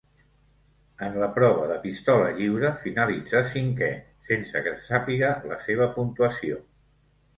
[1.07, 3.91] En la prova de pistola lliure finalitzà cinquè,
[4.31, 6.59] sense que se sàpiga la seva puntuació.